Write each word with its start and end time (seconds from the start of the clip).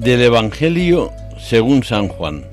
Del 0.00 0.22
Evangelio 0.22 1.12
según 1.38 1.84
San 1.84 2.08
Juan. 2.08 2.46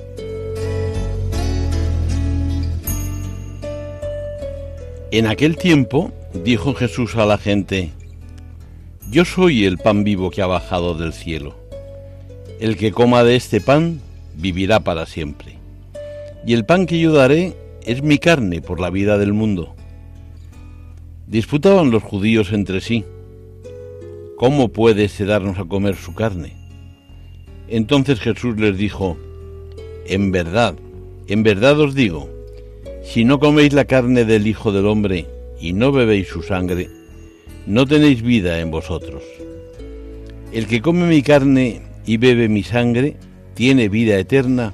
En 5.11 5.27
aquel 5.27 5.55
tiempo 5.55 6.11
dijo 6.43 6.73
Jesús 6.73 7.15
a 7.15 7.25
la 7.25 7.37
gente, 7.37 7.91
Yo 9.09 9.23
soy 9.23 9.63
el 9.63 9.77
pan 9.77 10.03
vivo 10.03 10.29
que 10.29 10.41
ha 10.41 10.45
bajado 10.45 10.93
del 10.93 11.13
cielo. 11.13 11.55
El 12.59 12.75
que 12.75 12.91
coma 12.91 13.23
de 13.23 13.37
este 13.37 13.61
pan 13.61 14.01
vivirá 14.35 14.81
para 14.81 15.05
siempre. 15.05 15.57
Y 16.45 16.53
el 16.53 16.65
pan 16.65 16.85
que 16.85 16.99
yo 16.99 17.13
daré 17.13 17.55
es 17.85 18.03
mi 18.03 18.17
carne 18.17 18.61
por 18.61 18.81
la 18.81 18.89
vida 18.89 19.17
del 19.17 19.31
mundo. 19.31 19.73
Disputaban 21.27 21.91
los 21.91 22.03
judíos 22.03 22.51
entre 22.51 22.81
sí. 22.81 23.05
¿Cómo 24.35 24.67
puede 24.67 25.05
este 25.05 25.23
darnos 25.23 25.57
a 25.59 25.63
comer 25.63 25.95
su 25.95 26.13
carne? 26.13 26.66
Entonces 27.67 28.19
Jesús 28.19 28.57
les 28.57 28.77
dijo, 28.77 29.17
En 30.05 30.31
verdad, 30.31 30.75
en 31.27 31.43
verdad 31.43 31.79
os 31.79 31.93
digo, 31.95 32.29
si 33.03 33.25
no 33.25 33.39
coméis 33.39 33.73
la 33.73 33.85
carne 33.85 34.25
del 34.25 34.47
Hijo 34.47 34.71
del 34.71 34.87
Hombre 34.87 35.25
y 35.59 35.73
no 35.73 35.91
bebéis 35.91 36.27
su 36.27 36.43
sangre, 36.43 36.89
no 37.65 37.85
tenéis 37.85 38.21
vida 38.21 38.59
en 38.59 38.71
vosotros. 38.71 39.23
El 40.53 40.67
que 40.67 40.81
come 40.81 41.07
mi 41.07 41.21
carne 41.21 41.81
y 42.05 42.17
bebe 42.17 42.47
mi 42.47 42.63
sangre, 42.63 43.17
tiene 43.53 43.89
vida 43.89 44.17
eterna, 44.17 44.73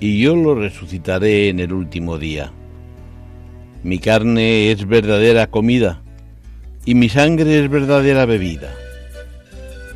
y 0.00 0.20
yo 0.20 0.34
lo 0.34 0.56
resucitaré 0.56 1.48
en 1.48 1.60
el 1.60 1.72
último 1.72 2.18
día. 2.18 2.52
Mi 3.84 3.98
carne 3.98 4.72
es 4.72 4.88
verdadera 4.88 5.46
comida, 5.46 6.02
y 6.84 6.96
mi 6.96 7.08
sangre 7.08 7.64
es 7.64 7.70
verdadera 7.70 8.26
bebida. 8.26 8.74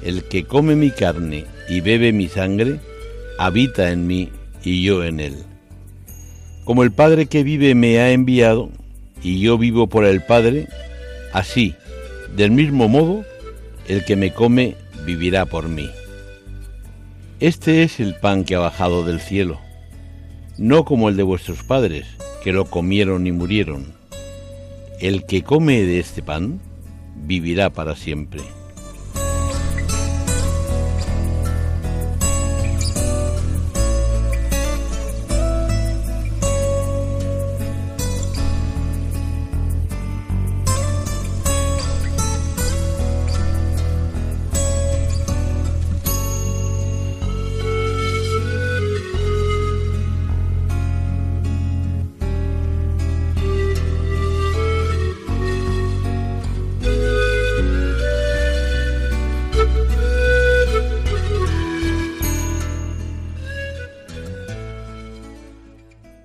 El 0.05 0.23
que 0.25 0.45
come 0.45 0.77
mi 0.77 0.91
carne 0.91 1.45
y 1.69 1.81
bebe 1.81 2.13
mi 2.13 2.29
sangre, 2.29 2.79
habita 3.39 3.91
en 3.91 4.07
mí 4.07 4.31
y 4.63 4.83
yo 4.83 5.05
en 5.05 5.21
él. 5.21 5.35
Como 6.65 6.83
el 6.83 6.93
Padre 6.93 7.27
que 7.27 7.43
vive 7.43 7.75
me 7.75 7.99
ha 7.99 8.11
enviado, 8.11 8.71
y 9.23 9.41
yo 9.41 9.59
vivo 9.59 9.87
por 9.89 10.05
el 10.05 10.23
Padre, 10.23 10.69
así, 11.33 11.75
del 12.37 12.51
mismo 12.51 12.89
modo, 12.89 13.25
el 13.89 14.05
que 14.05 14.17
me 14.17 14.33
come 14.33 14.77
vivirá 15.05 15.47
por 15.47 15.69
mí. 15.69 15.89
Este 17.39 17.83
es 17.83 18.01
el 18.01 18.15
pan 18.15 18.45
que 18.45 18.55
ha 18.55 18.61
bajado 18.61 19.05
del 19.05 19.21
cielo, 19.21 19.61
no 20.59 20.85
como 20.85 21.09
el 21.09 21.17
de 21.17 21.23
vuestros 21.23 21.63
padres, 21.63 22.07
que 22.43 22.53
lo 22.53 22.65
comieron 22.65 23.27
y 23.27 23.33
murieron. 23.33 23.93
El 25.01 25.27
que 25.27 25.43
come 25.43 25.83
de 25.83 25.99
este 25.99 26.23
pan 26.23 26.61
vivirá 27.15 27.71
para 27.71 27.95
siempre. 27.95 28.41